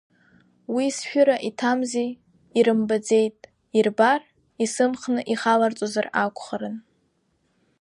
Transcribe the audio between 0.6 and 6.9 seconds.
Уи сшәыра иҭамзи, ирымбаӡеит, ирбар, исымхны ихаларҵозар акәхарын.